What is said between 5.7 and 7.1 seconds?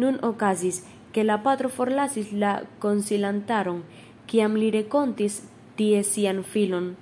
tie sian filon.